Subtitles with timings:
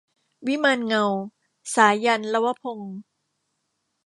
[0.47, 1.03] วิมานเงา-
[1.75, 2.95] สายัณห์ ลวพงศ์